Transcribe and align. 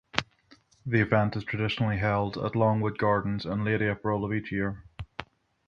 The 0.83 0.99
event 0.99 1.35
is 1.35 1.43
traditionally 1.43 1.97
held 1.99 2.35
at 2.35 2.55
Longwood 2.55 2.97
Gardens 2.97 3.45
in 3.45 3.63
late 3.63 3.83
April 3.83 4.25
of 4.25 4.33
each 4.33 4.51
year. 4.51 4.83